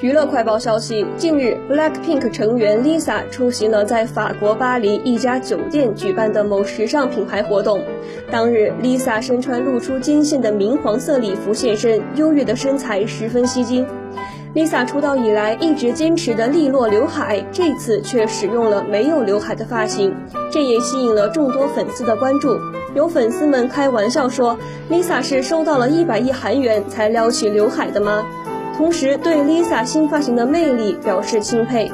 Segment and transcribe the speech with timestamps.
[0.00, 7.82] 娱乐快报消息，近日，BLACKPINK 成员 Lisa 出席了在法国巴黎一家酒店举办的某时尚品牌活动。
[8.30, 13.84] 当日，Lisa 身穿露出肩线的明黄色礼服现身，优越的身材十分吸睛。
[14.54, 20.14] Lisa 出道以来一直坚持的利落刘海，这次却使用了没有刘海的发型，
[20.52, 22.56] 这也吸引了众多粉丝的关注。
[22.94, 24.56] 有粉丝们开玩笑说
[24.88, 28.24] ：“Lisa 是收到了一百亿韩元才撩起刘海的吗？”
[28.78, 31.90] 同时对 Lisa 新发型的魅力表示钦佩。